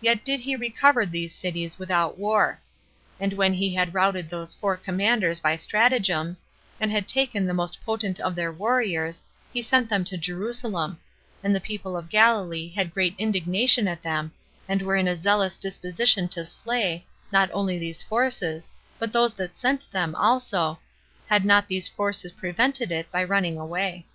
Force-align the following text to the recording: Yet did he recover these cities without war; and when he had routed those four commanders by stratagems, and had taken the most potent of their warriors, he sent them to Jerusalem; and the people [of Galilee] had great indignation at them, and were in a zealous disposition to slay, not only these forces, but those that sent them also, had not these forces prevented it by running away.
Yet 0.00 0.24
did 0.24 0.38
he 0.38 0.54
recover 0.54 1.04
these 1.04 1.34
cities 1.34 1.76
without 1.76 2.16
war; 2.16 2.60
and 3.18 3.32
when 3.32 3.52
he 3.54 3.74
had 3.74 3.92
routed 3.94 4.30
those 4.30 4.54
four 4.54 4.76
commanders 4.76 5.40
by 5.40 5.56
stratagems, 5.56 6.44
and 6.80 6.92
had 6.92 7.08
taken 7.08 7.44
the 7.46 7.52
most 7.52 7.80
potent 7.84 8.20
of 8.20 8.36
their 8.36 8.52
warriors, 8.52 9.24
he 9.52 9.60
sent 9.60 9.88
them 9.90 10.04
to 10.04 10.16
Jerusalem; 10.16 11.00
and 11.42 11.52
the 11.52 11.60
people 11.60 11.96
[of 11.96 12.08
Galilee] 12.08 12.68
had 12.68 12.94
great 12.94 13.16
indignation 13.18 13.88
at 13.88 14.04
them, 14.04 14.30
and 14.68 14.82
were 14.82 14.94
in 14.94 15.08
a 15.08 15.16
zealous 15.16 15.56
disposition 15.56 16.28
to 16.28 16.44
slay, 16.44 17.04
not 17.32 17.50
only 17.52 17.76
these 17.76 18.04
forces, 18.04 18.70
but 19.00 19.12
those 19.12 19.34
that 19.34 19.56
sent 19.56 19.90
them 19.90 20.14
also, 20.14 20.78
had 21.26 21.44
not 21.44 21.66
these 21.66 21.88
forces 21.88 22.30
prevented 22.30 22.92
it 22.92 23.10
by 23.10 23.24
running 23.24 23.58
away. 23.58 24.06